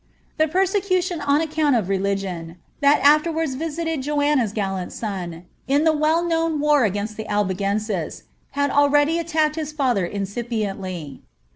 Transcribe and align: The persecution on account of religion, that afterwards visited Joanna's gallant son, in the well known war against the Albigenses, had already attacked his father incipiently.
The 0.37 0.47
persecution 0.47 1.21
on 1.21 1.41
account 1.41 1.75
of 1.75 1.87
religion, 1.87 2.55
that 2.79 3.01
afterwards 3.03 3.53
visited 3.53 4.01
Joanna's 4.01 4.51
gallant 4.51 4.91
son, 4.93 5.45
in 5.67 5.83
the 5.83 5.93
well 5.93 6.23
known 6.25 6.59
war 6.59 6.85
against 6.85 7.17
the 7.17 7.27
Albigenses, 7.31 8.23
had 8.57 8.71
already 8.71 9.19
attacked 9.19 9.57
his 9.57 9.71
father 9.71 10.07
incipiently. 10.09 11.19